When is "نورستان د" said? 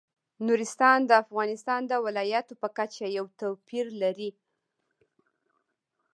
0.47-1.11